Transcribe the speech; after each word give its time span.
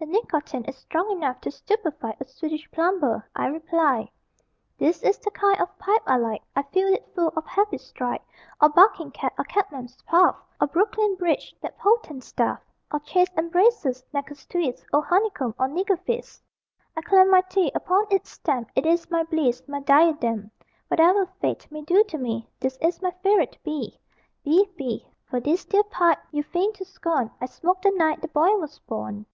The 0.00 0.06
nicotine 0.06 0.64
Is 0.66 0.76
strong 0.76 1.10
enough 1.10 1.40
To 1.40 1.50
stupefy 1.50 2.12
A 2.20 2.24
Swedish 2.24 2.70
plumber." 2.70 3.28
I 3.34 3.46
reply: 3.46 4.08
"This 4.78 5.02
is 5.02 5.18
the 5.18 5.32
kind 5.32 5.60
Of 5.60 5.76
pipe 5.76 6.02
I 6.06 6.16
like: 6.16 6.40
I 6.54 6.62
fill 6.62 6.86
it 6.94 7.04
full 7.16 7.30
Of 7.36 7.44
Happy 7.48 7.78
Strike, 7.78 8.22
Or 8.60 8.68
Barking 8.68 9.10
Cat 9.10 9.32
Or 9.36 9.42
Cabman's 9.46 9.96
Puff, 10.06 10.36
Or 10.60 10.68
Brooklyn 10.68 11.16
Bridge 11.16 11.52
(That 11.60 11.76
potent 11.78 12.22
stuff) 12.22 12.60
Or 12.92 13.00
Chaste 13.00 13.32
Embraces, 13.36 14.04
Knacker's 14.14 14.46
Twist, 14.46 14.84
Old 14.92 15.06
Honeycomb 15.06 15.56
Or 15.58 15.66
Niggerfist. 15.66 16.40
I 16.96 17.00
clamp 17.00 17.28
my 17.30 17.40
teeth 17.48 17.74
Upon 17.74 18.04
its 18.08 18.30
stem 18.30 18.66
It 18.76 18.86
is 18.86 19.10
my 19.10 19.24
bliss, 19.24 19.66
My 19.66 19.80
diadem. 19.80 20.52
Whatever 20.86 21.26
Fate 21.40 21.66
May 21.72 21.82
do 21.82 22.04
to 22.04 22.18
me, 22.18 22.48
This 22.60 22.76
is 22.80 23.02
my 23.02 23.10
favorite 23.24 23.58
B 23.64 23.98
B 24.44 24.70
B. 24.76 25.08
For 25.28 25.40
this 25.40 25.64
dear 25.64 25.82
pipe 25.82 26.18
You 26.30 26.44
feign 26.44 26.72
to 26.74 26.84
scorn 26.84 27.32
I 27.40 27.46
smoked 27.46 27.82
the 27.82 27.90
night 27.90 28.22
The 28.22 28.28
boy 28.28 28.54
was 28.58 28.78
born." 28.78 29.26